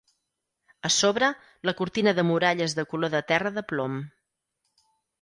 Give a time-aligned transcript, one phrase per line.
[0.89, 1.29] A sobre,
[1.69, 4.03] la cortina de muralles de color de terra de plom